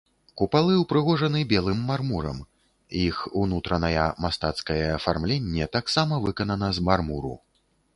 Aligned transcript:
Купалы 0.41 0.77
ўпрыгожаны 0.83 1.41
белым 1.51 1.83
мармурам, 1.89 2.39
іх 3.03 3.21
унутраная 3.45 4.09
мастацкае 4.27 4.83
афармленне 4.99 5.73
таксама 5.79 6.23
выканана 6.29 6.77
з 6.81 6.91
мармуру. 6.91 7.37